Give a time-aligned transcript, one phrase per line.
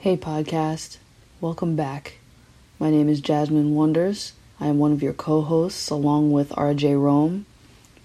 [0.00, 0.96] Hey, podcast.
[1.42, 2.14] Welcome back.
[2.78, 4.32] My name is Jasmine Wonders.
[4.58, 7.44] I am one of your co hosts along with RJ Rome.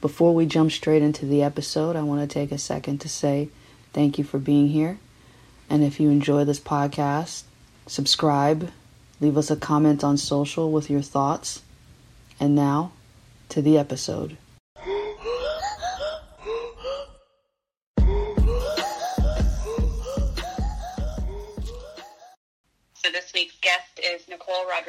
[0.01, 3.47] Before we jump straight into the episode, I want to take a second to say
[3.93, 4.99] thank you for being here.
[5.69, 7.43] And if you enjoy this podcast,
[7.87, 8.71] subscribe,
[9.21, 11.61] leave us a comment on social with your thoughts.
[12.41, 12.91] And now,
[13.47, 14.35] to the episode.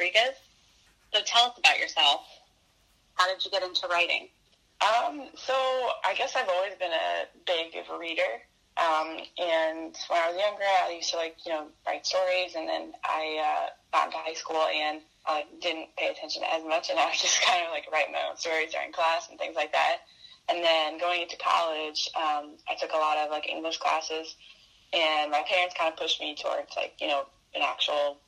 [0.07, 0.35] Rodriguez.
[1.13, 2.21] So tell us about yourself.
[3.15, 4.29] How did you get into writing?
[4.79, 8.21] Um, so I guess I've always been a big reader.
[8.77, 12.67] Um, and when I was younger, I used to like, you know, write stories and
[12.69, 16.99] then I, uh, got into high school and I didn't pay attention as much and
[16.99, 19.71] I was just kind of like write my own stories during class and things like
[19.71, 20.05] that.
[20.47, 24.35] And then going into college, um, I took a lot of like English classes
[24.93, 28.19] and my parents kind of pushed me towards like, you know, an actual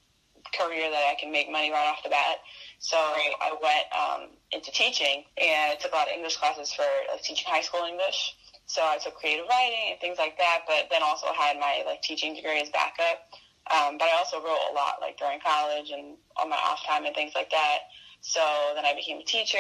[0.54, 2.38] career that I can make money right off the bat.
[2.80, 6.88] So I went um, into teaching, and I took a lot of English classes for
[7.12, 8.36] like teaching high school English.
[8.66, 12.02] So I took creative writing and things like that, but then also had my like
[12.02, 13.26] teaching degree as backup.
[13.70, 17.06] Um, but I also wrote a lot like during college and on my off time
[17.06, 17.90] and things like that.
[18.22, 18.42] So
[18.76, 19.58] then I became a teacher.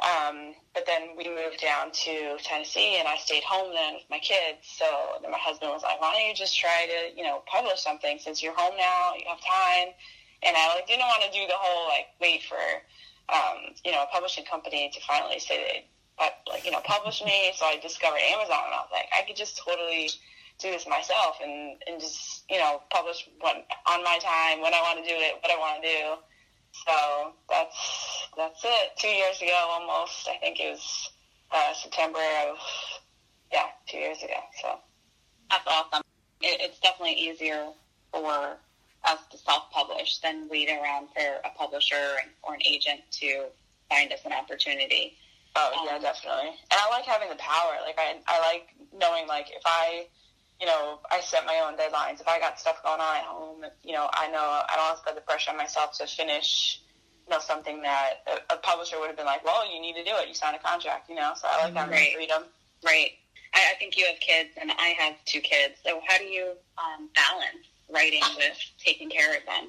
[0.00, 4.18] Um, but then we moved down to Tennessee and I stayed home then with my
[4.18, 4.64] kids.
[4.64, 4.86] So
[5.20, 8.18] then my husband was like, why don't you just try to, you know, publish something
[8.18, 9.92] since you're home now, you have time.
[10.42, 12.56] And I like didn't want to do the whole like wait for,
[13.28, 15.84] um, you know, a publishing company to finally say
[16.18, 17.52] they, like, you know, publish me.
[17.56, 20.08] So I discovered Amazon and I was like, I could just totally
[20.58, 23.56] do this myself and, and just, you know, publish when,
[23.86, 26.16] on my time, when I want to do it, what I want to do.
[26.72, 28.96] So that's that's it.
[28.98, 30.28] Two years ago, almost.
[30.28, 31.10] I think it was
[31.52, 32.58] uh, September of
[33.52, 34.40] yeah, two years ago.
[34.62, 34.78] So
[35.50, 36.02] that's awesome.
[36.40, 37.68] It, it's definitely easier
[38.12, 38.56] for
[39.04, 43.46] us to self-publish than wait around for a publisher or an agent to
[43.88, 45.16] find us an opportunity.
[45.56, 46.50] Oh yeah, um, definitely.
[46.70, 47.72] And I like having the power.
[47.84, 50.06] Like I, I like knowing like if I
[50.60, 52.20] you know, I set my own deadlines.
[52.20, 54.98] If I got stuff going on at home, you know, I know I don't have
[54.98, 56.80] to put the pressure on myself to finish,
[57.26, 60.04] you know, something that a, a publisher would have been like, well, you need to
[60.04, 60.28] do it.
[60.28, 61.32] You signed a contract, you know.
[61.34, 62.14] So I like having right.
[62.14, 62.42] freedom.
[62.84, 63.12] Right.
[63.54, 65.74] I, I think you have kids, and I have two kids.
[65.84, 69.68] So how do you um, balance writing with taking care of them?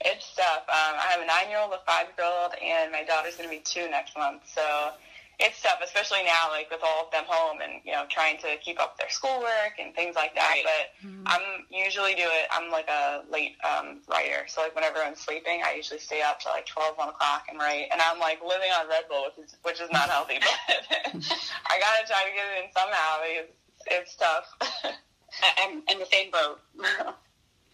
[0.00, 0.62] It's tough.
[0.68, 4.16] Um, I have a nine-year-old, a five-year-old, and my daughter's going to be two next
[4.16, 4.42] month.
[4.46, 4.92] So
[5.38, 8.56] it's tough, especially now, like with all of them home and you know trying to
[8.58, 10.50] keep up their schoolwork and things like that.
[10.50, 10.64] Right.
[10.66, 11.22] But mm-hmm.
[11.26, 12.48] I'm usually do it.
[12.50, 16.40] I'm like a late um, writer, so like whenever I'm sleeping, I usually stay up
[16.40, 17.86] till like 12, 1 o'clock and write.
[17.92, 20.58] And I'm like living on Red Bull, which is which is not healthy, but
[21.70, 23.50] I gotta try to get it in somehow because
[23.86, 24.46] it's tough.
[25.62, 26.58] I'm in the same boat.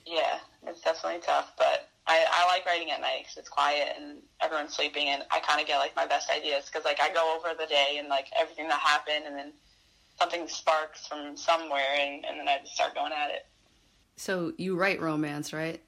[0.07, 4.19] yeah, it's definitely tough, but I, I like writing at night because it's quiet and
[4.43, 7.37] everyone's sleeping, and I kind of get like my best ideas because like I go
[7.37, 9.53] over the day and like everything that happened, and then
[10.19, 13.47] something sparks from somewhere, and, and then I just start going at it.
[14.17, 15.81] So you write romance, right?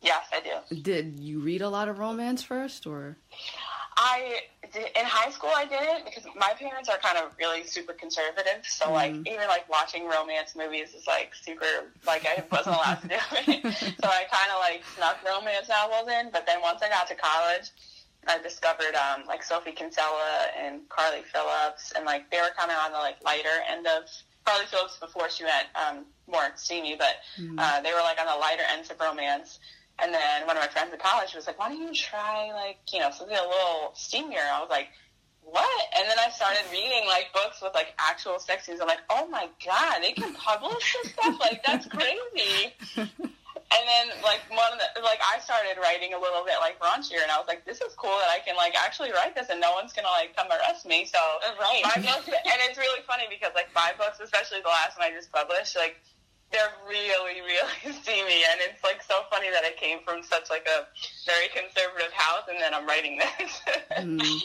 [0.00, 0.76] Yes, I do.
[0.82, 3.18] Did you read a lot of romance first, or?
[3.98, 4.40] I
[4.74, 8.62] in high school I didn't because my parents are kind of really super conservative.
[8.62, 11.66] So mm like even like watching romance movies is like super
[12.06, 13.74] like I wasn't allowed to do it.
[14.00, 16.30] so I kind of like snuck romance novels in.
[16.30, 17.70] But then once I got to college,
[18.26, 22.78] I discovered um, like Sophie Kinsella and Carly Phillips, and like they were kind of
[22.78, 24.04] on the like lighter end of
[24.44, 28.26] Carly Phillips before she went um, more steamy, but mm uh, they were like on
[28.26, 29.58] the lighter ends of romance.
[30.00, 32.78] And then one of my friends in college was like, why don't you try like,
[32.92, 34.46] you know, something a little steamier?
[34.46, 34.88] I was like,
[35.42, 35.84] what?
[35.96, 38.80] And then I started reading like books with like actual sex scenes.
[38.80, 41.40] I'm like, oh my god, they can publish this stuff?
[41.40, 42.74] Like that's crazy.
[42.96, 47.22] and then like one of the like I started writing a little bit like raunchier,
[47.22, 49.60] and I was like, this is cool that I can like actually write this, and
[49.60, 51.08] no one's gonna like come arrest me.
[51.08, 51.18] So
[51.58, 55.08] right, my books, and it's really funny because like my books, especially the last one
[55.08, 55.96] I just published, like
[56.50, 60.66] they're really, really steamy, and it's like so funny that it came from such like
[60.66, 60.86] a
[61.26, 63.60] very conservative house, and then I'm writing this.
[63.98, 64.40] mm.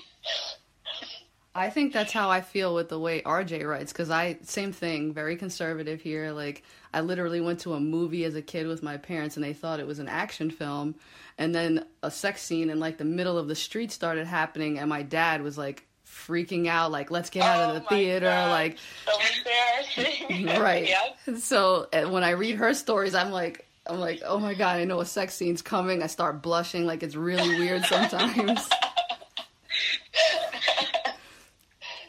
[1.55, 5.13] I think that's how I feel with the way RJ writes because I same thing,
[5.13, 6.31] very conservative here.
[6.31, 6.63] Like
[6.93, 9.79] I literally went to a movie as a kid with my parents and they thought
[9.79, 10.95] it was an action film,
[11.37, 14.89] and then a sex scene in like the middle of the street started happening, and
[14.89, 15.87] my dad was like,
[16.27, 18.51] freaking out like let's get out oh of the theater God.
[18.51, 20.87] like so right.
[20.87, 21.37] Yep.
[21.37, 24.99] so when i read her stories i'm like i'm like oh my god i know
[25.01, 26.01] a sex scene's coming.
[26.01, 28.69] I start blushing like it's really weird sometimes.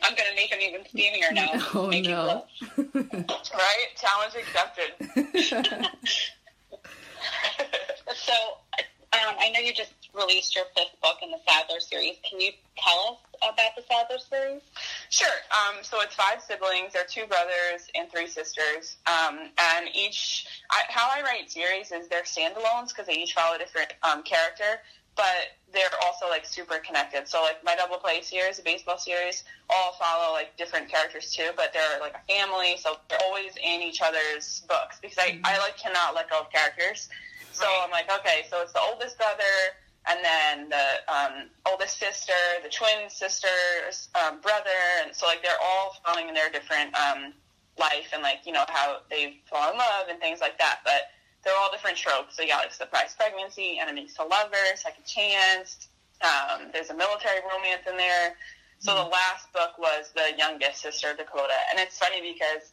[0.02, 1.48] I'm gonna make him even steamier now.
[1.74, 2.44] Oh make no.
[2.76, 3.88] right?
[3.96, 5.88] Challenge accepted.
[8.14, 8.32] So,
[9.12, 12.16] um, I know you just released your fifth book in the Sadler series.
[12.28, 14.62] Can you tell us about the Sadler series?
[15.10, 15.28] Sure.
[15.50, 16.92] Um, so it's five siblings.
[16.92, 18.96] There are two brothers and three sisters.
[19.06, 23.56] Um, and each, I, how I write series is they're standalones because they each follow
[23.56, 24.80] a different um, character,
[25.16, 27.28] but they're also like super connected.
[27.28, 31.50] So like my double play series, the baseball series, all follow like different characters too,
[31.56, 35.58] but they're like a family, so they're always in each other's books because I, I
[35.58, 37.08] like cannot let go of characters.
[37.52, 39.44] So I'm like, okay, so it's the oldest brother,
[40.06, 45.60] and then the um, oldest sister, the twin sister's um, brother, and so like they're
[45.62, 47.32] all following in their different um,
[47.78, 50.80] life and like you know how they fall in love and things like that.
[50.84, 51.08] But
[51.42, 52.36] they're all different tropes.
[52.36, 55.88] So you got like surprise pregnancy, enemies to lovers, second chance.
[56.22, 58.36] Um, there's a military romance in there.
[58.78, 62.72] So the last book was the youngest sister Dakota, and it's funny because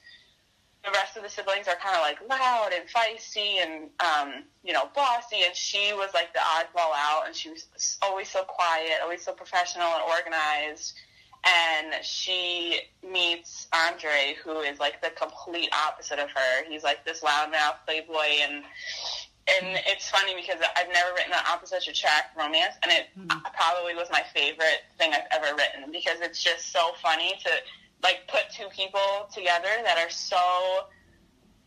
[0.84, 4.74] the rest of the siblings are kind of like loud and feisty and um, you
[4.74, 8.94] know bossy, and she was like the oddball out, and she was always so quiet,
[9.04, 10.94] always so professional and organized.
[11.44, 16.64] And she meets Andre, who is like the complete opposite of her.
[16.70, 18.64] He's like this loudmouth playboy, and
[19.48, 23.40] and it's funny because I've never written an opposite attract romance, and it mm-hmm.
[23.54, 27.52] probably was my favorite thing I've ever written because it's just so funny to
[28.04, 30.38] like put two people together that are so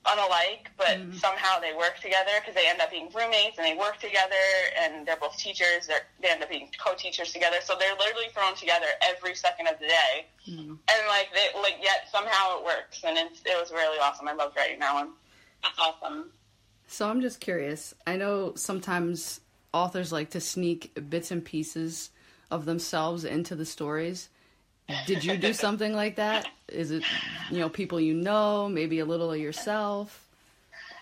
[0.05, 1.13] unalike, but mm-hmm.
[1.17, 4.45] somehow they work together because they end up being roommates and they work together
[4.79, 5.87] and they're both teachers.
[5.87, 9.79] They're, they end up being co-teachers together, so they're literally thrown together every second of
[9.79, 10.27] the day.
[10.49, 10.75] Mm-hmm.
[10.75, 14.29] And like, they, like yet somehow it works, and it's, it was really awesome.
[14.29, 15.13] I loved writing that one.
[15.63, 16.31] That's awesome.
[16.87, 17.95] So I'm just curious.
[18.07, 19.41] I know sometimes
[19.73, 22.11] authors like to sneak bits and pieces
[22.51, 24.29] of themselves into the stories.
[25.07, 26.49] Did you do something like that?
[26.69, 27.03] Is it,
[27.51, 30.25] you know, people you know, maybe a little of yourself?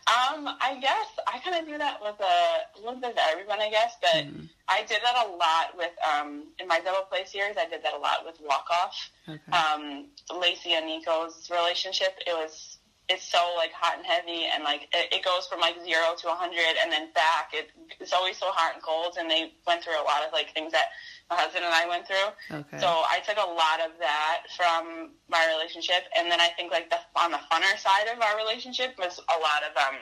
[0.08, 3.60] Um, I guess I kind of do that with a, a, little bit of everyone,
[3.60, 4.48] I guess, but mm.
[4.68, 7.94] I did that a lot with, um, in my double play series, I did that
[7.94, 9.10] a lot with Walk Off.
[9.28, 9.52] Okay.
[9.52, 10.06] Um,
[10.40, 12.71] Lacey and Nico's relationship, it was,
[13.08, 16.28] it's so like hot and heavy and like it, it goes from like zero to
[16.28, 17.50] a hundred and then back.
[17.52, 17.70] It,
[18.00, 20.72] it's always so hot and cold and they went through a lot of like things
[20.72, 20.94] that
[21.32, 22.28] my husband and I went through.
[22.50, 22.78] Okay.
[22.78, 26.90] So I took a lot of that from my relationship, and then I think like
[26.90, 29.96] the on the funner side of our relationship was a lot of um,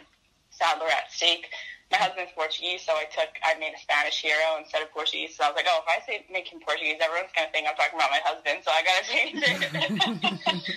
[0.50, 1.46] Sadler at stake
[1.90, 5.34] my husband's Portuguese, so I took I made a Spanish hero instead of Portuguese.
[5.34, 7.75] So I was like, oh, if I say make him Portuguese, everyone's gonna think I'm
[7.75, 9.58] talking about my husband, so I gotta change it.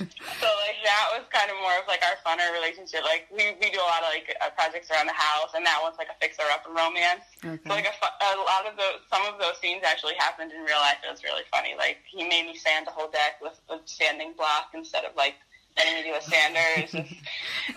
[0.42, 3.06] so like that was kind of more of like our funner relationship.
[3.06, 5.78] Like we we do a lot of like uh, projects around the house, and that
[5.86, 7.30] one's like a fixer up and romance.
[7.46, 7.62] Okay.
[7.62, 10.82] So like a, a lot of those some of those scenes actually happened in real
[10.82, 10.98] life.
[11.06, 11.78] It was really funny.
[11.78, 15.38] Like he made me sand the whole deck with a standing block instead of like
[15.78, 16.92] letting me do a Sanders.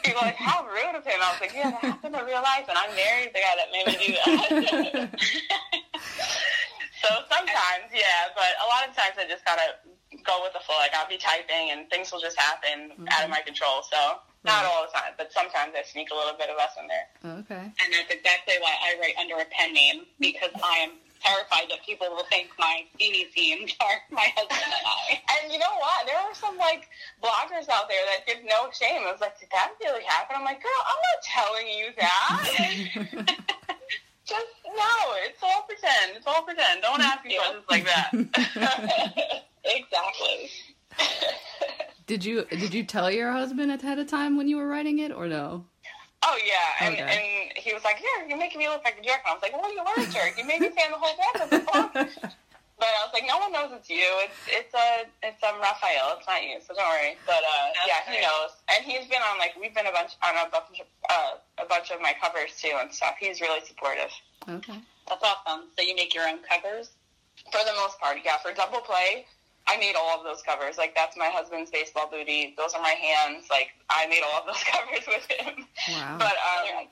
[0.05, 1.21] people are like, how rude of him.
[1.21, 3.55] I was like, yeah, that happened in real life, and I married to the guy
[3.57, 5.21] that made me do that.
[7.03, 9.81] so sometimes, yeah, but a lot of times I just gotta
[10.25, 10.77] go with the flow.
[10.77, 13.09] Like I'll be typing, and things will just happen mm-hmm.
[13.13, 13.83] out of my control.
[13.83, 14.21] So.
[14.47, 17.11] Not all the time, but sometimes I sneak a little bit of us in there.
[17.43, 17.67] Okay.
[17.67, 21.85] And that's exactly why I write under a pen name because I am terrified that
[21.85, 25.21] people will think my Steamy scenes are my husband and I.
[25.41, 26.07] And you know what?
[26.07, 26.89] There were some like
[27.23, 29.03] bloggers out there that did no shame.
[29.07, 30.37] I was like, did that really happen?
[30.39, 33.37] I'm like, girl, I'm not telling you that.
[34.27, 34.95] Just no,
[35.25, 36.17] it's all pretend.
[36.17, 36.83] It's all pretend.
[36.83, 39.45] Don't ask me questions like that.
[39.65, 40.51] exactly.
[42.07, 45.13] did you did you tell your husband ahead of time when you were writing it
[45.13, 45.65] or no?
[46.27, 47.07] Oh yeah, and, okay.
[47.07, 47.23] and
[47.55, 49.55] he was like, "Here, you're making me look like a jerk." And I was like,
[49.55, 50.35] "Well, you are a jerk.
[50.35, 51.47] You made me stand the whole time."
[52.83, 54.11] but I was like, "No one knows it's you.
[54.27, 56.19] It's it's a uh, it's um Raphael.
[56.19, 56.59] It's not you.
[56.67, 59.87] So don't worry." But uh, yeah, he knows, and he's been on like we've been
[59.87, 63.15] a bunch on a bunch of uh, a bunch of my covers too and stuff.
[63.23, 64.11] He's really supportive.
[64.51, 65.71] Okay, that's awesome.
[65.79, 66.91] So you make your own covers?
[67.55, 68.43] For the most part, yeah.
[68.43, 69.31] For double play,
[69.67, 70.79] I made all of those covers.
[70.79, 72.55] Like that's my husband's baseball booty.
[72.57, 73.47] Those are my hands.
[73.51, 75.67] Like I made all of those covers with him.
[75.91, 76.17] Wow.
[76.19, 76.87] But um,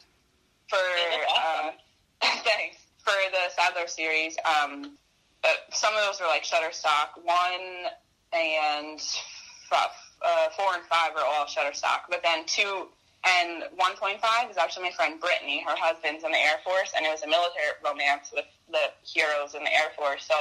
[0.68, 1.70] for uh,
[2.22, 4.96] thanks for the Sadler series, um,
[5.44, 7.22] uh, some of those were like Shutterstock.
[7.22, 7.90] One
[8.32, 9.00] and
[9.70, 12.10] uh, four and five are all Shutterstock.
[12.10, 12.88] But then two
[13.24, 15.64] and 1.5 is actually my friend Brittany.
[15.66, 19.54] Her husband's in the Air Force, and it was a military romance with the heroes
[19.54, 20.26] in the Air Force.
[20.26, 20.34] So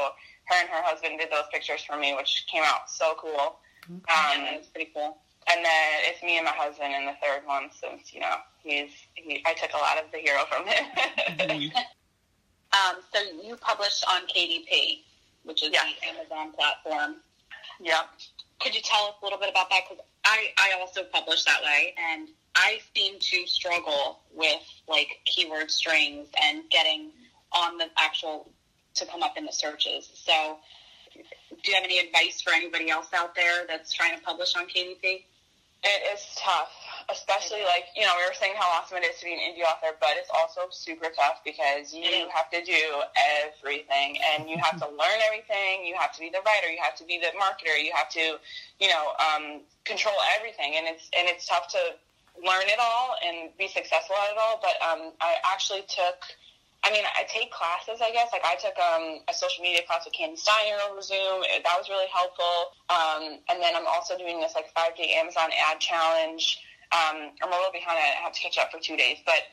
[0.46, 3.60] her and her husband did those pictures for me, which came out so cool.
[3.90, 5.18] Um, yeah, it's pretty cool.
[5.52, 8.92] And then it's me and my husband in the third one, since you know he's
[9.16, 9.44] he.
[9.46, 10.84] I took a lot of the hero from him.
[11.50, 11.78] mm-hmm.
[11.78, 15.04] um, so you published on KDP,
[15.44, 15.84] which is yeah.
[15.84, 17.18] the Amazon platform.
[17.82, 18.06] Yep.
[18.62, 19.82] Could you tell us a little bit about that?
[19.90, 25.72] Because I I also publish that way, and I seem to struggle with like keyword
[25.72, 27.12] strings and getting
[27.52, 28.50] on the actual
[28.96, 30.10] to come up in the searches.
[30.14, 30.58] So,
[31.14, 34.66] do you have any advice for anybody else out there that's trying to publish on
[34.68, 35.26] KDP?
[35.84, 36.72] It is tough,
[37.12, 39.68] especially like, you know, we were saying how awesome it is to be an indie
[39.68, 43.04] author, but it's also super tough because you have to do
[43.44, 45.84] everything and you have to learn everything.
[45.86, 48.40] You have to be the writer, you have to be the marketer, you have to,
[48.80, 50.76] you know, um, control everything.
[50.78, 52.00] And it's, and it's tough to
[52.40, 54.64] learn it all and be successful at it all.
[54.64, 56.24] But um, I actually took
[56.84, 58.30] I mean, I take classes, I guess.
[58.34, 61.48] Like I took um, a social media class with Kandi Steiner over Zoom.
[61.48, 62.76] It, that was really helpful.
[62.92, 66.60] Um, and then I'm also doing this like five day Amazon ad challenge.
[66.92, 67.98] Um, I'm a little behind.
[67.98, 69.48] I have to catch up for two days, but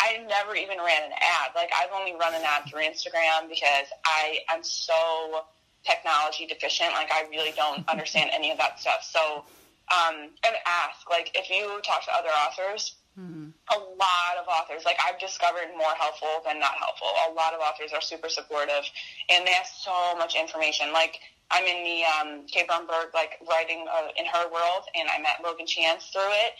[0.00, 1.50] I never even ran an ad.
[1.54, 5.42] Like I've only run an ad through Instagram because I am so
[5.84, 6.92] technology deficient.
[6.92, 9.02] Like I really don't understand any of that stuff.
[9.02, 9.44] So,
[9.90, 13.50] um, and ask like if you talk to other authors Mm-hmm.
[13.76, 17.08] A lot of authors, like I've discovered, more helpful than not helpful.
[17.28, 18.84] A lot of authors are super supportive,
[19.28, 20.92] and they have so much information.
[20.92, 22.64] Like I'm in the um, K.
[22.66, 26.52] Bromberg, like writing uh, in her world, and I met Logan Chance through it,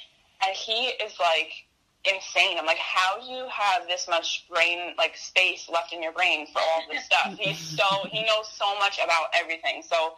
[0.44, 1.50] and he is like
[2.04, 2.58] insane.
[2.58, 6.46] I'm like, how do you have this much brain, like space left in your brain
[6.52, 7.38] for all this stuff?
[7.38, 9.82] He's so he knows so much about everything.
[9.82, 10.12] So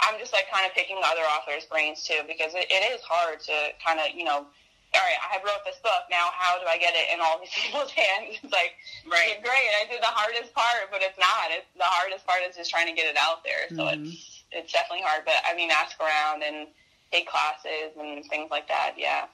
[0.00, 3.40] I'm just like kind of picking other authors' brains too, because it, it is hard
[3.40, 3.52] to
[3.84, 4.46] kind of you know
[4.94, 6.06] all right, I wrote this book.
[6.10, 8.38] Now, how do I get it in all these people's hands?
[8.42, 8.78] It's like,
[9.08, 9.70] right, great.
[9.82, 11.50] I did the hardest part, but it's not.
[11.50, 13.68] It's the hardest part is just trying to get it out there.
[13.70, 14.08] So mm-hmm.
[14.08, 15.26] it's it's definitely hard.
[15.26, 16.68] But I mean, ask around and
[17.12, 18.94] take classes and things like that.
[18.96, 19.26] Yeah.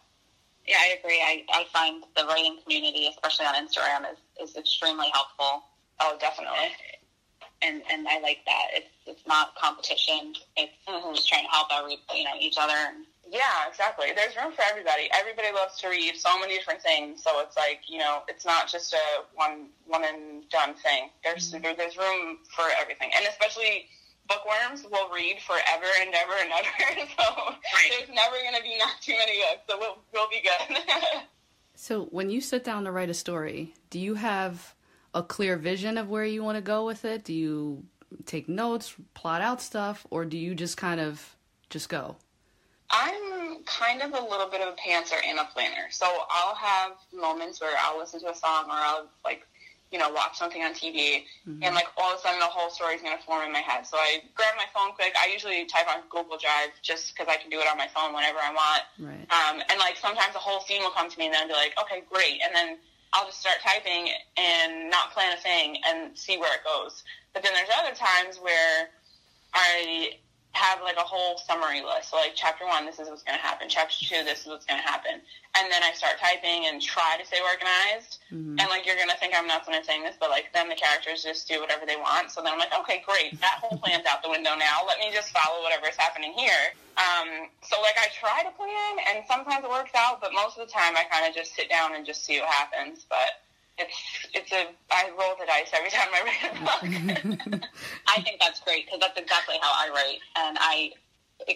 [0.66, 1.18] Yeah, I agree.
[1.18, 5.64] I, I find the writing community, especially on Instagram, is, is extremely helpful.
[5.98, 6.70] Oh, definitely.
[7.62, 8.66] And and I like that.
[8.74, 10.34] It's it's not competition.
[10.56, 11.14] It's mm-hmm.
[11.14, 14.08] just trying to help every you know each other and yeah, exactly.
[14.14, 15.08] There's room for everybody.
[15.10, 17.22] Everybody loves to read so many different things.
[17.24, 21.08] So it's like you know, it's not just a one one and done thing.
[21.24, 21.72] There's mm-hmm.
[21.78, 23.88] there's room for everything, and especially
[24.28, 27.08] bookworms will read forever and ever and ever.
[27.18, 27.90] so right.
[27.90, 29.64] there's never going to be not too many books.
[29.66, 30.76] So we'll we'll be good.
[31.74, 34.74] so when you sit down to write a story, do you have
[35.14, 37.24] a clear vision of where you want to go with it?
[37.24, 37.84] Do you
[38.26, 41.34] take notes, plot out stuff, or do you just kind of
[41.70, 42.16] just go?
[42.92, 45.88] I'm kind of a little bit of a pantser and a planner.
[45.90, 49.46] So I'll have moments where I'll listen to a song or I'll like,
[49.90, 51.62] you know, watch something on TV mm-hmm.
[51.62, 53.60] and like all of a sudden the whole story is going to form in my
[53.60, 53.86] head.
[53.86, 55.14] So I grab my phone quick.
[55.16, 58.14] I usually type on Google Drive just because I can do it on my phone
[58.14, 58.82] whenever I want.
[59.00, 59.26] Right.
[59.32, 61.54] Um, and like sometimes the whole scene will come to me and then I'll be
[61.54, 62.40] like, okay, great.
[62.44, 62.76] And then
[63.12, 67.04] I'll just start typing and not plan a thing and see where it goes.
[67.32, 68.88] But then there's other times where
[69.54, 70.16] I
[70.52, 72.10] have like a whole summary list.
[72.10, 73.68] So like chapter one, this is what's going to happen.
[73.68, 75.20] Chapter two, this is what's going to happen.
[75.56, 78.20] And then I start typing and try to stay organized.
[78.28, 78.60] Mm-hmm.
[78.60, 80.68] And like you're going to think I'm nuts when I'm saying this, but like then
[80.68, 82.30] the characters just do whatever they want.
[82.30, 84.84] So then I'm like, okay, great, that whole plan's out the window now.
[84.86, 86.76] Let me just follow whatever's happening here.
[87.00, 90.66] Um, so like I try to plan, and sometimes it works out, but most of
[90.66, 93.06] the time I kind of just sit down and just see what happens.
[93.08, 93.41] But
[93.78, 93.96] it's
[94.34, 97.62] it's a I roll the dice every time I write a book.
[98.08, 100.92] I think that's great because that's exactly how I write, and I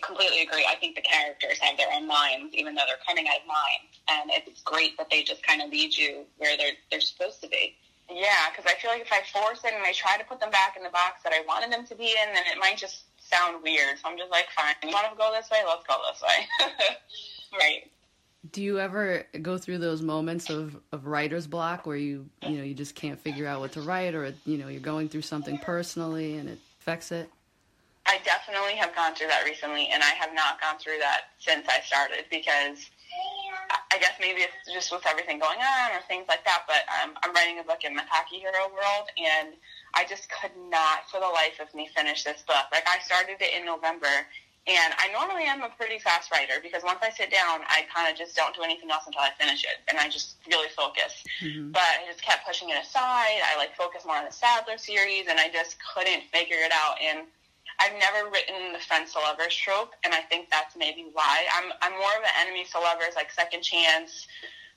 [0.02, 0.66] completely agree.
[0.68, 3.82] I think the characters have their own minds, even though they're coming out of mine,
[4.08, 7.48] and it's great that they just kind of lead you where they're they're supposed to
[7.48, 7.76] be.
[8.08, 10.50] Yeah, because I feel like if I force it and I try to put them
[10.50, 13.02] back in the box that I wanted them to be in, then it might just
[13.18, 13.98] sound weird.
[13.98, 15.58] So I'm just like, fine, you want to go this way?
[15.66, 16.38] Let's go this way.
[17.58, 17.90] right
[18.52, 22.62] do you ever go through those moments of, of writer's block where you you know
[22.62, 25.58] you just can't figure out what to write or you know you're going through something
[25.58, 27.30] personally and it affects it?
[28.06, 31.66] I definitely have gone through that recently and i have not gone through that since
[31.68, 32.90] i started because
[33.92, 37.14] i guess maybe it's just with everything going on or things like that but um,
[37.22, 39.54] i'm writing a book in my Cocky Hero world and
[39.94, 42.66] i just could not for the life of me finish this book.
[42.70, 44.26] Like i started it in november
[44.66, 48.10] and I normally am a pretty fast writer because once I sit down, I kind
[48.10, 51.22] of just don't do anything else until I finish it, and I just really focus.
[51.40, 51.70] Mm-hmm.
[51.70, 53.38] But I just kept pushing it aside.
[53.46, 56.98] I like focus more on the Sadler series, and I just couldn't figure it out.
[57.00, 57.30] And
[57.78, 61.70] I've never written the friends to lovers trope, and I think that's maybe why I'm
[61.82, 64.26] I'm more of an enemies to lovers, like second chance,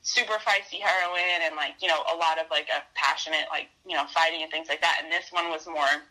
[0.02, 3.98] super feisty heroine, and like you know a lot of like a passionate like you
[3.98, 5.02] know fighting and things like that.
[5.02, 6.06] And this one was more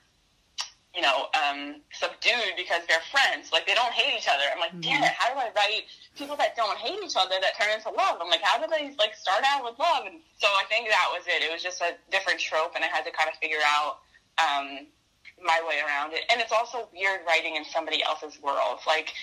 [0.98, 3.54] you know, um, subdued because they're friends.
[3.54, 4.42] Like they don't hate each other.
[4.50, 4.98] I'm like, mm-hmm.
[4.98, 5.86] damn it, how do I write
[6.18, 8.18] people that don't hate each other that turn into love?
[8.18, 10.10] I'm like, how do they like start out with love?
[10.10, 11.46] And so I think that was it.
[11.46, 14.02] It was just a different trope, and I had to kind of figure out
[14.42, 14.90] um,
[15.38, 16.26] my way around it.
[16.34, 18.82] And it's also weird writing in somebody else's world.
[18.82, 19.14] Like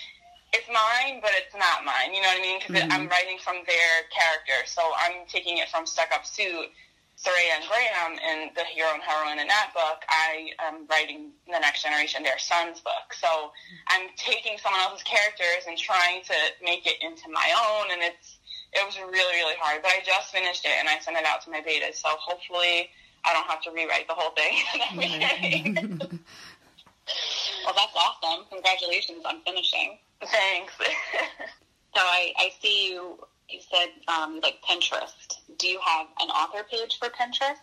[0.56, 2.16] it's mine, but it's not mine.
[2.16, 2.64] You know what I mean?
[2.64, 2.96] Because mm-hmm.
[2.96, 6.72] I'm writing from their character, so I'm taking it from Stuck Up Suit
[7.16, 11.60] Soraya and Graham in the hero and heroine in that book, I am writing the
[11.60, 13.16] next generation, their son's book.
[13.20, 13.52] So
[13.88, 18.38] I'm taking someone else's characters and trying to make it into my own, and it's
[18.74, 19.82] it was really really hard.
[19.82, 22.90] But I just finished it and I sent it out to my beta, so hopefully
[23.24, 26.20] I don't have to rewrite the whole thing.
[27.66, 28.46] well, that's awesome.
[28.52, 29.98] Congratulations on finishing.
[30.22, 30.74] Thanks.
[31.96, 33.18] so I, I see you.
[33.50, 35.35] You said um, like Pinterest.
[35.58, 37.62] Do you have an author page for Pinterest,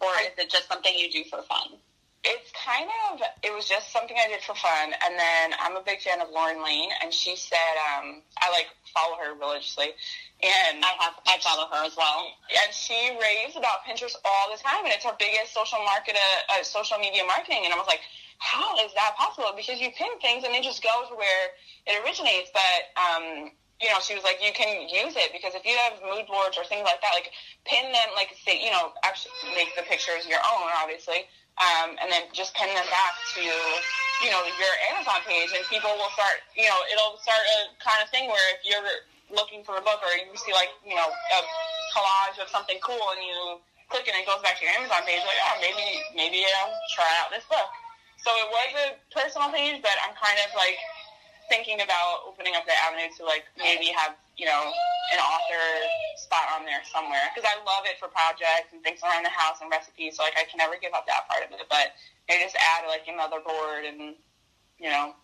[0.00, 1.78] or is it just something you do for fun?
[2.24, 3.20] It's kind of.
[3.42, 6.28] It was just something I did for fun, and then I'm a big fan of
[6.30, 9.94] Lauren Layne, and she said um, I like follow her religiously,
[10.42, 12.26] and I have I follow her as well.
[12.50, 16.58] And she raves about Pinterest all the time, and it's her biggest social market, uh,
[16.58, 17.62] uh, social media marketing.
[17.64, 18.00] And I was like,
[18.38, 19.52] how is that possible?
[19.56, 21.54] Because you pin things and it just goes where
[21.86, 22.50] it originates.
[22.52, 26.00] But um, you know, she was like, you can use it because if you have
[26.00, 27.28] mood boards or things like that, like
[27.68, 31.28] pin them, like say, you know, actually make the pictures your own, obviously,
[31.60, 33.44] um, and then just pin them back to
[34.24, 38.00] you know your Amazon page, and people will start, you know, it'll start a kind
[38.00, 38.84] of thing where if you're
[39.28, 41.38] looking for a book or you see like you know a
[41.92, 43.58] collage of something cool and you
[43.90, 47.08] click and it goes back to your Amazon page like oh maybe maybe I'll try
[47.20, 47.68] out this book.
[48.24, 50.80] So it was a personal page, but I'm kind of like
[51.48, 54.72] thinking about opening up the avenue to like maybe have you know
[55.12, 55.64] an author
[56.18, 59.62] spot on there somewhere because I love it for projects and things around the house
[59.62, 60.16] and recipes.
[60.16, 61.94] So like I can never give up that part of it, but
[62.28, 64.14] maybe just add like another board and
[64.78, 65.14] you know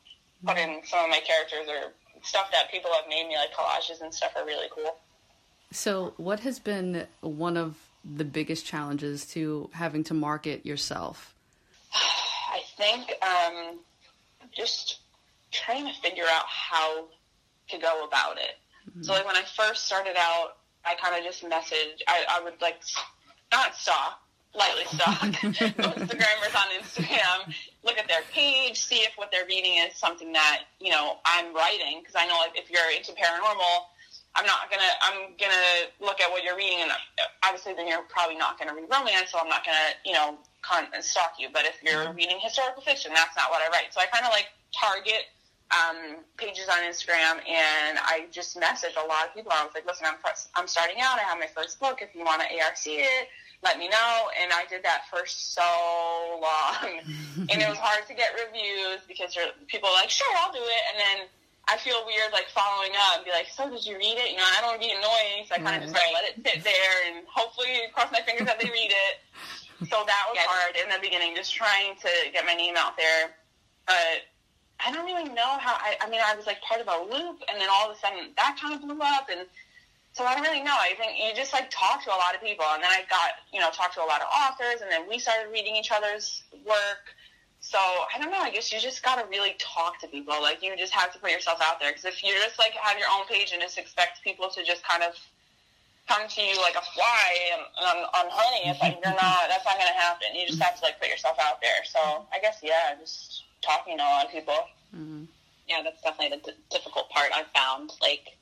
[0.44, 4.00] put in some of my characters or stuff that people have made me, like collages
[4.00, 4.96] and stuff, are really cool.
[5.70, 11.34] So, what has been one of the biggest challenges to having to market yourself?
[11.94, 13.78] I think um,
[14.54, 15.00] just
[15.52, 17.06] trying to figure out how
[17.68, 18.59] to go about it.
[18.90, 19.02] Mm-hmm.
[19.02, 22.02] So, like when I first started out, I kind of just messaged.
[22.09, 22.82] I, I would like
[23.52, 24.21] not stalk,
[24.54, 29.96] lightly stalk Instagrammers on Instagram, look at their page, see if what they're reading is
[29.96, 33.87] something that you know I'm writing because I know like if you're into paranormal,
[34.35, 36.90] I'm not gonna I'm gonna look at what you're reading and
[37.44, 40.88] obviously then you're probably not gonna read romance, so I'm not gonna you know con-
[41.00, 41.48] stalk you.
[41.53, 42.16] But if you're mm-hmm.
[42.16, 43.92] reading historical fiction, that's not what I write.
[43.92, 45.31] So I kind of like target.
[45.72, 49.52] Um, pages on Instagram, and I just messaged a lot of people.
[49.54, 50.16] I was like, "Listen, I'm
[50.54, 51.18] I'm starting out.
[51.18, 52.02] I have my first book.
[52.02, 53.28] If you want to ARC it,
[53.62, 54.28] let me know.
[54.40, 55.62] And I did that for so
[56.42, 56.98] long.
[57.50, 59.37] and it was hard to get reviews because
[59.68, 60.82] people are like, sure, I'll do it.
[60.90, 61.18] And then
[61.70, 64.35] I feel weird like following up and be like, so did you read it?
[64.35, 65.46] You know, I don't want to be annoying.
[65.46, 68.46] So I kind of just like let it sit there and hopefully cross my fingers
[68.50, 69.14] that they read it.
[69.87, 73.35] So that was hard in the beginning, just trying to get my name out there.
[73.87, 74.26] But
[74.85, 77.42] I don't really know how I, I mean, I was like part of a loop
[77.49, 79.47] and then all of a sudden that kind of blew up and
[80.12, 80.77] so I don't really know.
[80.77, 83.40] I think you just like talk to a lot of people, and then I got
[83.53, 86.42] you know talked to a lot of authors, and then we started reading each other's
[86.68, 87.16] work.
[87.61, 88.42] So I don't know.
[88.42, 90.37] I guess you just got to really talk to people.
[90.42, 92.99] Like you just have to put yourself out there because if you just like have
[92.99, 95.16] your own page and just expect people to just kind of
[96.09, 99.49] come to you like a fly on, on honey, it's like you're not.
[99.49, 100.37] That's not going to happen.
[100.37, 101.88] You just have to like put yourself out there.
[101.88, 104.59] So I guess yeah, just talking to a lot of people.
[104.94, 105.25] Mm-hmm.
[105.68, 107.92] Yeah, that's definitely the d- difficult part I've found.
[108.03, 108.37] Like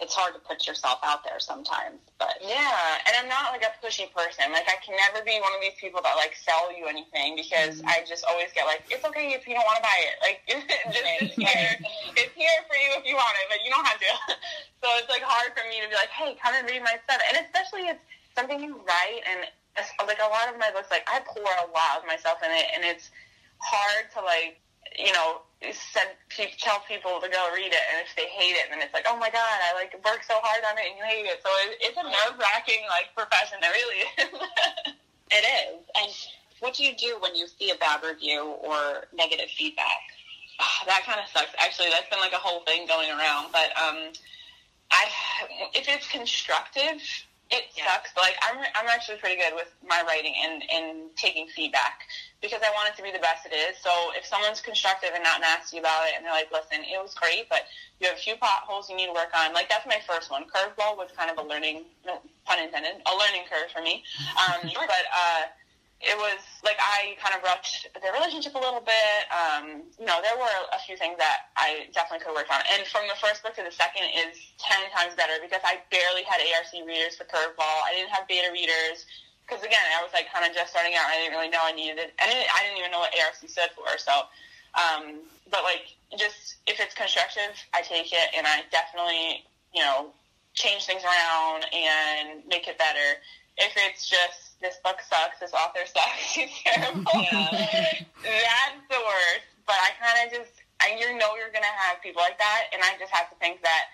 [0.00, 2.02] it's hard to put yourself out there sometimes.
[2.18, 4.50] But yeah, and I'm not like a pushy person.
[4.50, 7.78] Like I can never be one of these people that like sell you anything because
[7.78, 7.94] mm-hmm.
[7.94, 10.16] I just always get like, it's okay if you don't want to buy it.
[10.18, 11.78] Like just, it's here.
[12.18, 14.12] it's here for you if you want it, but you don't have to.
[14.82, 17.22] so it's like hard for me to be like, hey, come and read my stuff.
[17.30, 18.02] And especially it's
[18.34, 19.46] something you write and
[20.06, 22.66] like a lot of my books, like I pour a lot of myself in it,
[22.74, 23.10] and it's
[23.64, 24.60] hard to like
[24.98, 26.10] you know, send
[26.58, 29.16] tell people to go read it, and if they hate it, then it's like, oh
[29.16, 31.40] my god, I like worked so hard on it, and you hate it.
[31.42, 33.58] So it, it's a nerve wracking like profession.
[33.62, 34.30] It really is.
[35.38, 35.82] it is.
[35.96, 36.10] And
[36.60, 40.14] what do you do when you see a bad review or negative feedback?
[40.60, 41.50] Oh, that kind of sucks.
[41.58, 43.50] Actually, that's been like a whole thing going around.
[43.50, 44.12] But um,
[44.92, 45.04] I,
[45.74, 47.02] if it's constructive,
[47.50, 47.84] it yeah.
[47.90, 48.10] sucks.
[48.16, 52.06] Like I'm, I'm actually pretty good with my writing and and taking feedback
[52.44, 53.80] because I want it to be the best it is.
[53.80, 57.16] So if someone's constructive and not nasty about it, and they're like, "Listen, it was
[57.16, 57.64] great, but
[57.98, 60.44] you have a few potholes you need to work on," like that's my first one.
[60.44, 64.04] Curveball was kind of a learning, no, pun intended, a learning curve for me.
[64.36, 65.48] Um, but uh,
[66.04, 69.20] it was like I kind of rushed their relationship a little bit.
[69.32, 72.60] Um, you know, there were a few things that I definitely could work on.
[72.76, 76.28] And from the first book to the second is ten times better because I barely
[76.28, 77.78] had ARC readers for Curveball.
[77.88, 79.08] I didn't have beta readers
[79.46, 81.04] because again, I was like kind of just starting out.
[81.06, 82.16] I didn't really know I needed it.
[82.20, 82.48] I didn't.
[82.48, 83.88] I didn't even know what ARC stood for.
[84.00, 84.24] So,
[84.72, 90.10] um, but like, just if it's constructive, I take it, and I definitely, you know,
[90.54, 93.20] change things around and make it better.
[93.56, 97.04] If it's just this book sucks, this author sucks, she's terrible.
[97.04, 99.46] That's the worst.
[99.66, 102.82] But I kind of just, I you know you're gonna have people like that, and
[102.82, 103.92] I just have to think that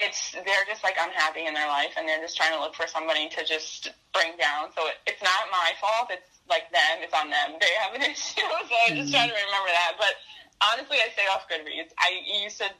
[0.00, 2.86] it's they're just like unhappy in their life, and they're just trying to look for
[2.86, 4.70] somebody to just bring down.
[4.76, 6.10] So it, it's not my fault.
[6.10, 7.02] It's like them.
[7.02, 7.58] It's on them.
[7.60, 8.46] They have an issue.
[8.46, 9.46] So I just try to mm-hmm.
[9.46, 9.98] remember that.
[9.98, 10.14] But
[10.62, 11.90] honestly, I stay off Goodreads.
[11.98, 12.70] I used to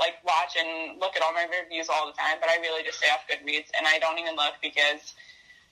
[0.00, 2.98] like watch and look at all my reviews all the time, but I really just
[2.98, 5.14] stay off Goodreads, and I don't even look because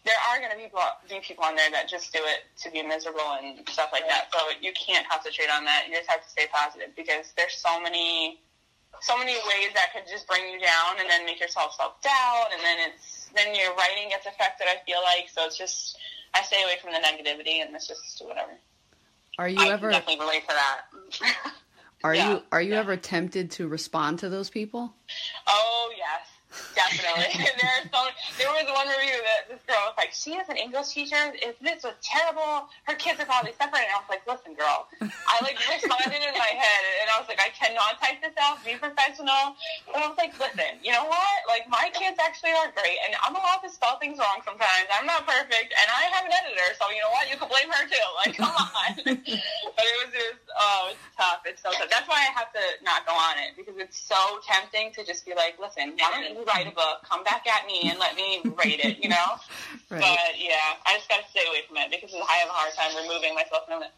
[0.04, 0.68] there are going to be
[1.08, 4.28] be people on there that just do it to be miserable and stuff like that.
[4.32, 5.84] So you can't concentrate on that.
[5.88, 8.40] You just have to stay positive because there's so many,
[9.00, 12.46] so many ways that could just bring you down and then make yourself self doubt,
[12.52, 14.66] and then it's then your writing gets affected.
[14.68, 15.98] I feel like so it's just
[16.34, 18.52] I stay away from the negativity and it's just whatever.
[19.38, 21.54] Are you I ever definitely relate to that.
[22.04, 22.80] are yeah, you are you yeah.
[22.80, 24.94] ever tempted to respond to those people?
[25.46, 26.28] Oh yes,
[26.74, 27.32] definitely.
[27.60, 28.00] there's so
[28.38, 31.32] there was one review that this girl was like, she is an English teacher.
[31.40, 33.84] If this was terrible, her kids are probably suffering.
[33.88, 34.88] And I was like, listen, girl.
[35.00, 38.60] I like responded in my head, and I was like, I cannot type this out.
[38.64, 39.56] Be professional.
[39.88, 41.38] But I was like, listen, you know what?
[41.48, 44.88] Like my kids actually are great, and I'm allowed to spell things wrong sometimes.
[44.92, 47.28] I'm not perfect, and I have an editor, so you know what?
[47.28, 48.00] You can blame her too.
[48.22, 48.92] Like, come on.
[49.02, 51.42] but it was just, oh, it's tough.
[51.44, 51.90] It's so tough.
[51.90, 55.26] That's why I have to not go on it because it's so tempting to just
[55.26, 57.02] be like, listen, why don't you write a book?
[57.08, 59.02] Come back at me and let me rate it.
[59.02, 59.16] You know.
[59.92, 60.00] Right.
[60.00, 62.96] But yeah, I just gotta stay away from it because I have a hard time
[62.96, 63.92] removing myself from it.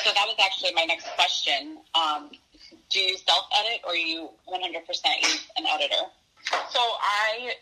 [0.00, 1.76] So that was actually my next question.
[1.92, 2.30] Um,
[2.88, 4.88] do you self edit or you 100%
[5.20, 6.08] use an editor?
[6.72, 7.52] So I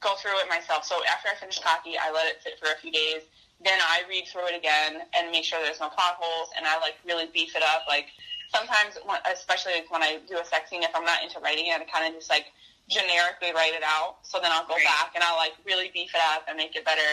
[0.00, 0.84] go through it myself.
[0.84, 3.22] So after I finish copy, I let it sit for a few days.
[3.62, 6.78] Then I read through it again and make sure there's no plot holes, and I
[6.80, 7.86] like really beef it up.
[7.86, 8.10] Like
[8.50, 11.80] sometimes, when, especially when I do a sex scene, if I'm not into writing it,
[11.80, 12.46] I kind of just like
[12.92, 14.20] generically write it out.
[14.22, 14.84] So then I'll go Right.
[14.84, 17.10] back and I'll like really beef it up and make it better.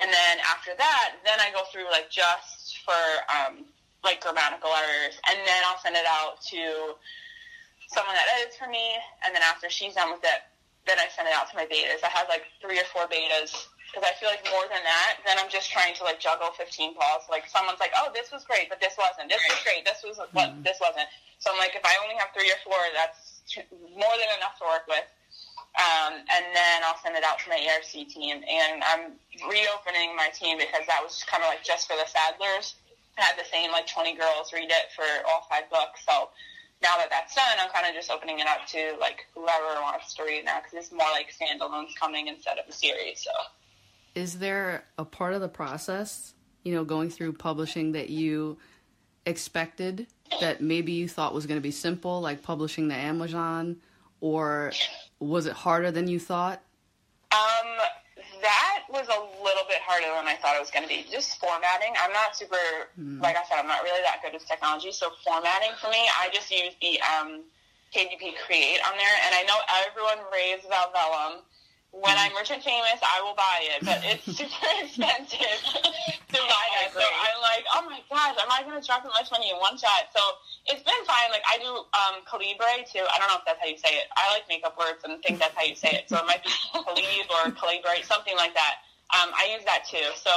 [0.00, 3.00] And then after that, then I go through like just for
[3.32, 3.64] um,
[4.04, 6.94] like grammatical errors, and then I'll send it out to
[7.88, 8.92] someone that edits for me.
[9.24, 10.40] And then after she's done with it,
[10.86, 12.04] then I send it out to my betas.
[12.04, 13.50] I have like three or four betas
[13.88, 16.94] because I feel like more than that, then I'm just trying to like juggle 15
[16.94, 17.24] balls.
[17.30, 19.30] Like someone's like, oh, this was great, but this wasn't.
[19.32, 19.86] This was great.
[19.88, 21.08] This was what this wasn't.
[21.40, 24.58] So I'm like, if I only have three or four, that's too, more than enough
[24.58, 25.06] to work with.
[25.76, 28.40] Um, and then I'll send it out to my ERC team.
[28.42, 29.12] And I'm
[29.48, 32.74] reopening my team because that was kind of like just for the Sadlers.
[33.18, 36.00] I had the same like 20 girls read it for all five books.
[36.06, 36.30] So
[36.82, 40.14] now that that's done, I'm kind of just opening it up to like whoever wants
[40.14, 43.24] to read now because it's more like standalones coming instead of a series.
[43.24, 43.30] So
[44.14, 48.58] Is there a part of the process, you know, going through publishing that you
[49.24, 50.06] expected
[50.40, 53.76] that maybe you thought was going to be simple, like publishing the Amazon,
[54.20, 54.72] or
[55.18, 56.62] was it harder than you thought?
[57.32, 57.76] Um,
[58.42, 61.04] that was a little bit harder than I thought it was going to be.
[61.10, 61.94] Just formatting.
[61.98, 62.56] I'm not super,
[62.96, 64.92] like I said, I'm not really that good with technology.
[64.92, 67.42] So formatting for me, I just use the um,
[67.94, 71.42] KDP Create on there, and I know everyone raves about Vellum.
[71.96, 75.40] When I'm rich and famous, I will buy it, but it's super expensive
[76.28, 76.92] to buy that.
[76.92, 79.56] So I'm like, oh my gosh, am I going to drop that much money in
[79.56, 80.12] one shot?
[80.12, 80.20] So
[80.68, 81.32] it's been fine.
[81.32, 83.00] Like I do um, Calibre too.
[83.00, 84.12] I don't know if that's how you say it.
[84.12, 86.04] I like makeup words and think that's how you say it.
[86.12, 88.84] So it might be Calib or Calibre, something like that.
[89.16, 90.04] Um, I use that too.
[90.20, 90.32] So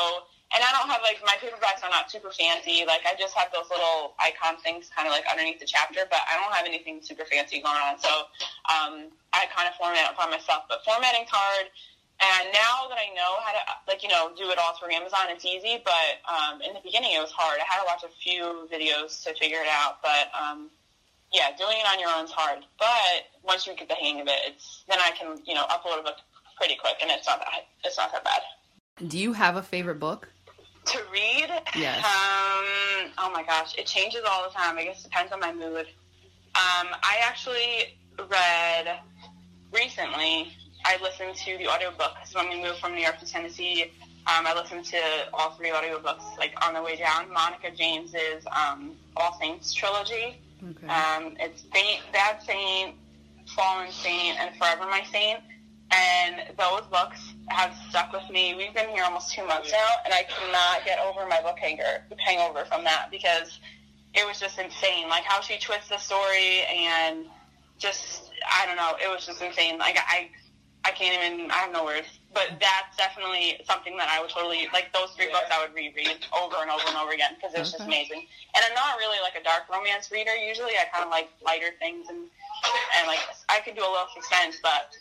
[0.50, 2.82] and I don't have like my paperbacks are not super fancy.
[2.86, 6.22] Like I just have those little icon things kind of like underneath the chapter, but
[6.26, 8.02] I don't have anything super fancy going on.
[8.02, 8.10] So
[8.66, 10.66] um, I kind of format it by myself.
[10.66, 11.70] But formatting's hard.
[12.20, 15.32] And now that I know how to, like, you know, do it all through Amazon,
[15.32, 15.80] it's easy.
[15.86, 17.62] But um, in the beginning, it was hard.
[17.62, 20.02] I had to watch a few videos to figure it out.
[20.02, 20.68] But um,
[21.32, 22.66] yeah, doing it on your own is hard.
[22.78, 26.02] But once you get the hang of it, it's then I can, you know, upload
[26.02, 26.18] a book
[26.58, 27.48] pretty quick, and it's not that
[27.84, 28.42] it's not that bad.
[29.08, 30.28] Do you have a favorite book?
[30.90, 31.98] To read, Yes.
[32.04, 34.78] Um, oh my gosh, it changes all the time.
[34.78, 35.86] I guess it depends on my mood.
[36.56, 37.98] Um, I actually
[38.30, 39.00] read
[39.72, 40.52] recently.
[40.86, 43.92] I listened to the audiobook because when we moved from New York to Tennessee,
[44.26, 45.00] um, I listened to
[45.34, 47.32] all three audiobooks like on the way down.
[47.32, 50.42] Monica James's um, All Saints trilogy.
[50.64, 50.88] Okay.
[50.88, 52.96] Um, it's Saint, Bad Saint,
[53.56, 55.42] Fallen Saint, and Forever My Saint.
[55.92, 58.54] And those books have stuck with me.
[58.54, 62.06] We've been here almost two months now, and I cannot get over my book hanger,
[62.18, 63.60] hangover from that because
[64.14, 65.10] it was just insane.
[65.10, 67.26] Like how she twists the story and
[67.80, 69.80] just, I don't know, it was just insane.
[69.80, 70.30] Like I,
[70.86, 72.08] I can't even, I have no words.
[72.32, 76.22] But that's definitely something that I would totally, like those three books I would reread
[76.30, 78.30] over and over and over again because it was just amazing.
[78.54, 80.78] And I'm not really like a dark romance reader usually.
[80.78, 82.30] I kind of like lighter things and,
[83.02, 83.18] and like
[83.50, 84.94] I could do a little suspense, but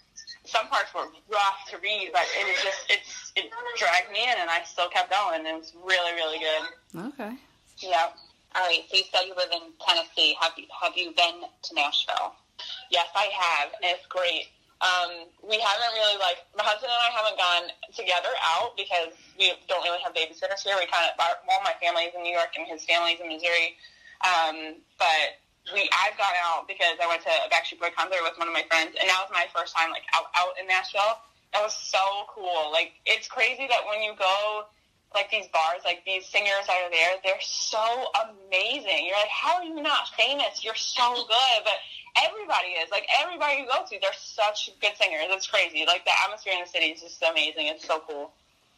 [0.49, 4.37] some parts were rough to read, but it was just it's it dragged me in,
[4.41, 5.45] and I still kept going.
[5.45, 7.13] It was really really good.
[7.13, 7.37] Okay.
[7.79, 8.09] Yeah.
[8.57, 8.83] All right.
[8.91, 10.35] So you said you live in Tennessee.
[10.41, 12.35] Have you have you been to Nashville?
[12.91, 13.71] Yes, I have.
[13.83, 14.49] And it's great.
[14.79, 17.67] Um, we haven't really like my husband and I haven't gone
[17.99, 20.79] together out because we don't really have babysitters here.
[20.79, 23.75] We kind of our, all my family's in New York and his family's in Missouri.
[24.23, 28.39] Um, but we I've gone out because I went to a Backstreet Boy concert with
[28.39, 31.21] one of my friends, and that was my first time like out out in Nashville.
[31.53, 32.71] That was so cool.
[32.73, 34.69] Like it's crazy that when you go
[35.15, 39.09] like these bars, like these singers that are there, they're so amazing.
[39.09, 40.63] You're like, how are you not famous?
[40.63, 41.79] You're so good, but
[42.25, 42.91] everybody is.
[42.91, 45.33] Like everybody you go to, they're such good singers.
[45.33, 45.85] It's crazy.
[45.87, 47.69] Like the atmosphere in the city is just amazing.
[47.69, 48.33] It's so cool.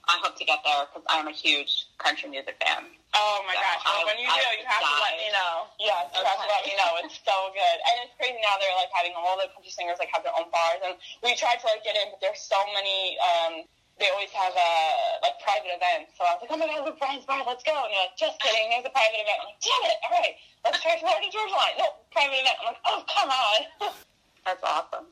[0.08, 2.88] I hope to get there because I'm a huge country music fan.
[3.14, 3.82] Oh my So gosh!
[3.84, 5.54] Well, I- when you I do, you have to let me know.
[5.82, 6.90] Yes, you have to let me know.
[7.04, 8.54] It's so good, and it's crazy now.
[8.62, 11.58] They're like having all the country singers like have their own bars, and we tried
[11.62, 13.18] to like get in, but there's so many.
[13.20, 13.66] um
[14.00, 16.16] They always have uh, like private events.
[16.16, 17.76] So I was like, oh my god, Luke Bryan's bar, let's go.
[17.76, 18.72] And you're like, just kidding.
[18.72, 19.38] There's a private event.
[19.44, 19.98] I'm like, damn it!
[20.06, 20.34] All right,
[20.64, 21.76] let's try Florida Georgia Line.
[21.76, 22.56] No, private event.
[22.64, 23.58] I'm like, oh come on.
[24.48, 25.06] That's awesome.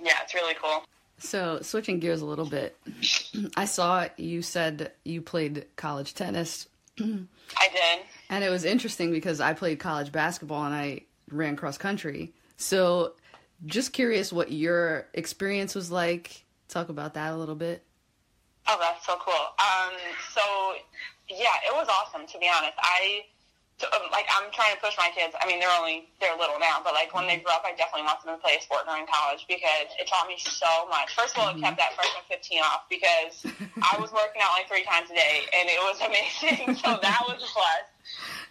[0.00, 0.86] yeah, it's really cool.
[1.18, 2.76] So switching gears a little bit,
[3.56, 6.68] I saw you said you played college tennis,
[7.00, 8.00] I did.
[8.30, 12.32] and it was interesting because I played college basketball and I ran cross country.
[12.56, 13.14] So,
[13.66, 16.44] just curious what your experience was like.
[16.68, 17.82] Talk about that a little bit.
[18.66, 19.34] Oh, that's so cool.
[19.34, 19.92] Um,
[20.32, 20.40] so
[21.28, 22.74] yeah, it was awesome to be honest.
[22.78, 23.22] I
[23.78, 25.34] so, um, like I'm trying to push my kids.
[25.34, 28.06] I mean, they're only they're little now, but like when they grow up, I definitely
[28.06, 31.10] want them to play a sport during college because it taught me so much.
[31.18, 33.42] First of all, it kept that freshman 15 off because
[33.82, 36.78] I was working out like three times a day, and it was amazing.
[36.78, 37.86] so that was a plus.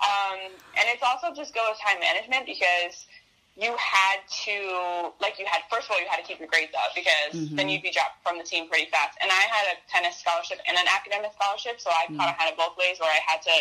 [0.03, 3.07] Um, and it's also just go with time management because
[3.55, 6.73] you had to like you had first of all you had to keep your grades
[6.73, 9.15] up because then you'd be dropped from the team pretty fast.
[9.21, 12.51] And I had a tennis scholarship and an academic scholarship, so I kind of had
[12.51, 13.55] it both ways where I had to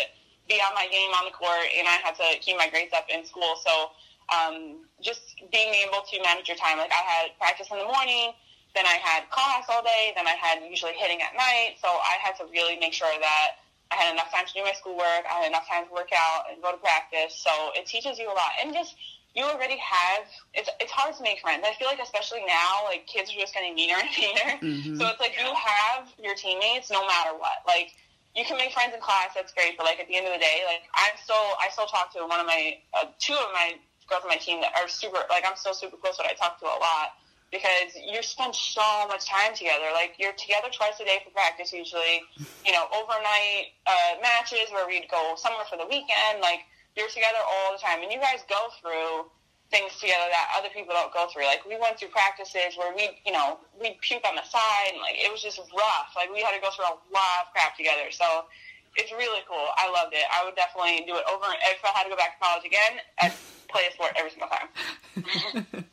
[0.47, 3.07] be on my game on the court and I had to keep my grades up
[3.07, 3.55] in school.
[3.63, 3.91] So
[4.31, 6.77] um, just being able to manage your time.
[6.77, 8.31] Like I had practice in the morning,
[8.75, 11.77] then I had class all day, then I had usually hitting at night.
[11.81, 14.73] So I had to really make sure that I had enough time to do my
[14.73, 15.23] schoolwork.
[15.29, 17.35] I had enough time to work out and go to practice.
[17.35, 18.57] So it teaches you a lot.
[18.61, 18.95] And just
[19.35, 21.65] you already have it's it's hard to make friends.
[21.65, 24.51] I feel like especially now, like kids are just getting meaner and meaner.
[24.61, 24.97] Mhm.
[24.97, 27.61] So it's like you have your teammates no matter what.
[27.67, 27.93] Like
[28.35, 30.41] you can make friends in class, that's great, but like at the end of the
[30.41, 33.77] day, like I'm still I still talk to one of my uh, two of my
[34.09, 36.59] girls on my team that are super like I'm still super close that I talk
[36.59, 37.13] to a lot
[37.53, 39.93] because you spend so much time together.
[39.93, 42.25] Like you're together twice a day for practice usually.
[42.65, 46.41] You know, overnight uh, matches where we'd go somewhere for the weekend.
[46.41, 46.65] Like
[46.97, 49.29] you're together all the time, and you guys go through
[49.73, 51.49] things together that other people don't go through.
[51.49, 55.01] Like we went through practices where we, you know, we'd puke on the side, and
[55.01, 56.13] like it was just rough.
[56.13, 58.13] Like we had to go through a lot of crap together.
[58.13, 58.45] So
[58.93, 59.65] it's really cool.
[59.81, 60.29] I loved it.
[60.29, 61.49] I would definitely do it over.
[61.73, 63.33] If I had to go back to college again, I'd
[63.65, 64.69] play a sport every single time.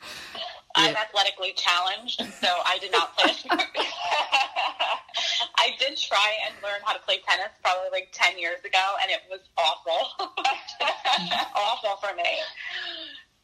[0.75, 3.65] I'm athletically challenged, so I did not play a sport.
[5.57, 9.11] I did try and learn how to play tennis probably like 10 years ago, and
[9.11, 10.07] it was awful.
[11.55, 12.39] awful for me.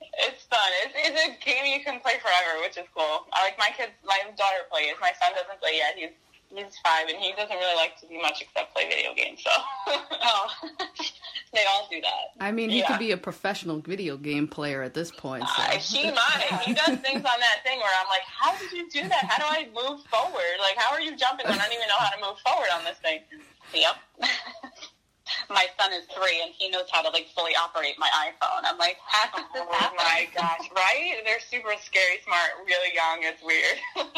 [0.02, 0.70] It's fun.
[0.86, 3.26] It's, it's a game you can play forever, which is cool.
[3.34, 3.92] I like my kids.
[4.06, 4.94] My daughter plays.
[5.02, 5.94] My son doesn't play yet.
[5.96, 6.10] He's
[6.50, 9.44] he's five, and he doesn't really like to do much except play video games.
[9.44, 9.52] So.
[10.30, 10.48] Oh,
[11.54, 12.36] they all do that.
[12.44, 12.88] I mean, he Yeah.
[12.88, 15.48] could be a professional video game player at this point.
[15.48, 15.62] So.
[15.64, 16.60] Uh, he might.
[16.66, 19.26] He does things on that thing where I'm like, how did you do that?
[19.30, 20.58] How do I move forward?
[20.60, 22.98] Like, how are you jumping I don't even know how to move forward on this
[22.98, 23.20] thing?
[23.74, 23.96] Yep.
[25.50, 28.62] My son is three, and he knows how to like fully operate my iPhone.
[28.66, 29.98] I'm like, how does this Oh happen?
[29.98, 31.22] my gosh, right?
[31.26, 33.20] They're super scary smart, really young.
[33.24, 33.78] It's weird.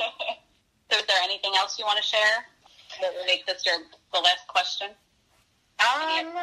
[0.92, 2.42] So is there anything else you want to share
[3.00, 3.76] that will make this your
[4.12, 4.88] the last question?
[5.78, 6.34] Um?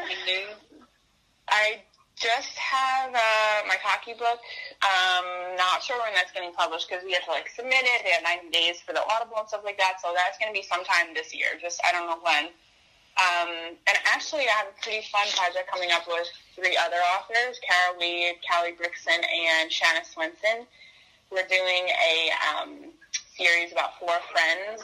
[1.49, 1.83] I
[2.15, 4.39] just have uh, my hockey book.
[4.87, 8.05] Um, not sure when that's getting published because we have to like submit it.
[8.05, 9.99] They have 90 days for the Audible and stuff like that.
[10.01, 11.59] So that's going to be sometime this year.
[11.61, 12.49] Just I don't know when.
[13.17, 17.59] Um, and actually, I have a pretty fun project coming up with three other authors:
[17.65, 20.67] Kara Weed, Callie Brickson, and Shanna Swenson.
[21.31, 22.93] We're doing a um,
[23.37, 24.83] series about four friends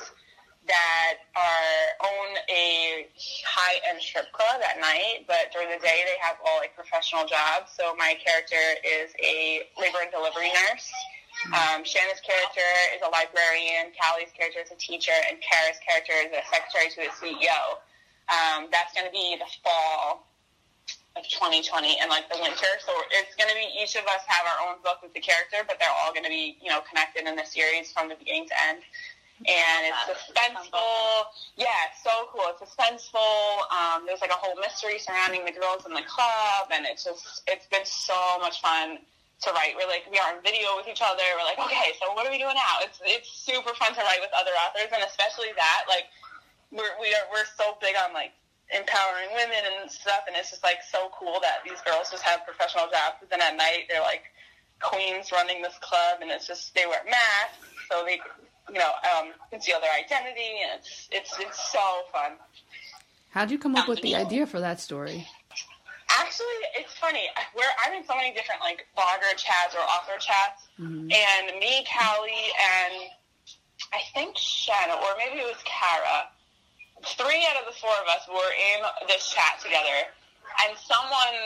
[0.66, 3.07] that are own a
[3.45, 7.75] high-end strip club at night, but during the day they have all like professional jobs.
[7.77, 10.88] So my character is a labor and delivery nurse.
[11.51, 13.90] Um, Shanna's character is a librarian.
[13.99, 17.83] Callie's character is a teacher, and Kara's character is a secretary to the CEO.
[18.31, 20.27] Um, that's going to be the fall
[21.17, 22.73] of 2020 in like the winter.
[22.81, 25.61] So it's going to be each of us have our own book with the character,
[25.67, 28.49] but they're all going to be you know connected in the series from the beginning
[28.49, 28.81] to end.
[29.43, 31.35] And it's suspenseful.
[31.57, 32.47] Yeah, so cool.
[32.55, 33.67] It's suspenseful.
[33.75, 37.43] Um, there's like a whole mystery surrounding the girls in the club, and it's just
[37.51, 39.03] it's been so much fun
[39.43, 39.75] to write.
[39.75, 41.27] We're like we are on video with each other.
[41.35, 42.87] We're like, okay, so what are we doing now?
[42.87, 46.07] It's it's super fun to write with other authors, and especially that like
[46.73, 48.33] we're we are we're so big on like
[48.73, 52.45] empowering women and stuff, and it's just like so cool that these girls just have
[52.45, 53.21] professional jobs.
[53.21, 54.25] But then at night they're like
[54.81, 58.19] queens running this club, and it's just they wear masks, so they
[58.73, 62.33] you know um, conceal their identity, and it's it's it's so fun.
[63.31, 65.29] How'd you come up with the idea for that story?
[66.21, 67.29] Actually, it's funny.
[67.57, 71.09] We're I'm in so many different like blogger chats or author chats, mm-hmm.
[71.13, 73.09] and me, Callie, and
[73.93, 76.29] I think Shanna, or maybe it was Kara
[77.05, 80.09] three out of the four of us were in this chat together,
[80.67, 81.37] and someone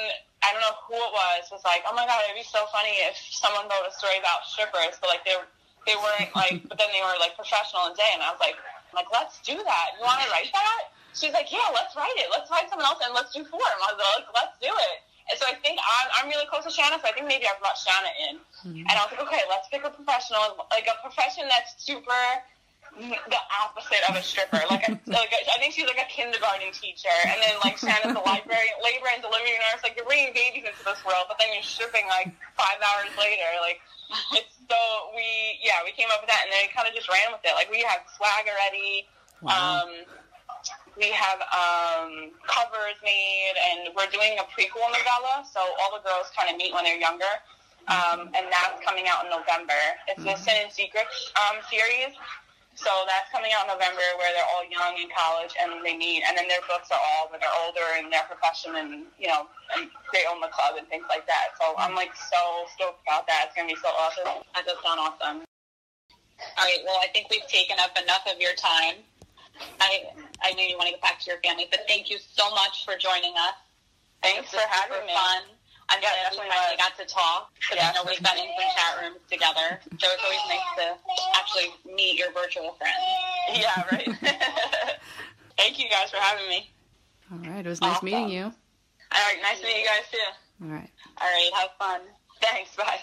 [0.44, 3.02] I don't know who it was was like, "Oh my god, it'd be so funny
[3.08, 5.36] if someone wrote a story about strippers, but like they
[5.88, 8.56] they weren't like, but then they were like professional and day." And I was like,
[8.94, 9.86] "Like let's do that.
[9.98, 12.28] You want to write that?" She's like, "Yeah, let's write it.
[12.30, 14.98] Let's find someone else and let's do four." And I was like, "Let's do it."
[15.26, 17.58] And so I think I'm, I'm really close to Shanna, so I think maybe I
[17.58, 18.34] brought Shanna in.
[18.62, 18.86] Mm-hmm.
[18.86, 22.22] And I was like, okay, let's pick a professional, like a profession that's super
[22.98, 24.60] the opposite of a stripper.
[24.70, 28.16] Like, a, like a, I think she's like a kindergarten teacher, and then like Shannon's
[28.16, 29.84] the library, labor and delivery nurse.
[29.84, 33.48] Like you're bringing babies into this world, but then you're stripping like five hours later.
[33.60, 33.80] Like
[34.32, 34.80] it's so
[35.14, 37.52] we yeah we came up with that, and then kind of just ran with it.
[37.52, 39.06] Like we have swag already.
[39.44, 39.84] Wow.
[39.84, 39.90] Um,
[40.96, 46.32] we have um, covers made, and we're doing a prequel novella, so all the girls
[46.32, 47.28] kind of meet when they're younger.
[47.86, 49.78] Um, and that's coming out in November.
[50.08, 52.16] It's the Sin and Secrets um, series.
[52.76, 56.22] So that's coming out in November where they're all young in college and they meet.
[56.28, 59.48] And then their books are all when they're older in their profession and, you know,
[59.74, 61.56] and they own the club and things like that.
[61.56, 63.48] So I'm like so stoked about that.
[63.48, 64.44] It's going to be so awesome.
[64.52, 65.48] That does sound awesome.
[66.60, 66.84] All right.
[66.84, 69.00] Well, I think we've taken up enough of your time.
[69.80, 70.12] I
[70.44, 72.84] I know you want to get back to your family, but thank you so much
[72.84, 73.56] for joining us.
[74.22, 75.14] Thanks for having me.
[75.16, 75.55] Fun.
[75.88, 77.90] I'm yeah, glad we finally got to talk because yeah.
[77.90, 79.78] I know we've been in some chat rooms together.
[79.98, 80.86] So it's always nice to
[81.38, 82.98] actually meet your virtual friends.
[83.54, 84.08] Yeah, right.
[85.56, 86.70] Thank you guys for having me.
[87.32, 88.06] All right, it was nice awesome.
[88.06, 88.44] meeting you.
[88.44, 90.64] All right, nice meeting you guys too.
[90.64, 90.90] All right.
[91.20, 92.00] All right, have fun.
[92.42, 92.98] Thanks, bye.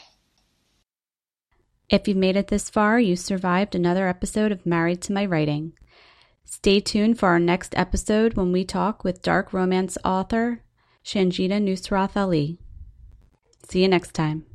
[1.89, 5.74] If you've made it this far, you survived another episode of Married to My Writing.
[6.46, 10.63] Stay tuned for our next episode when we talk with dark romance author
[11.04, 12.60] Sanjita Nusrat Ali.
[13.74, 14.46] See you next time.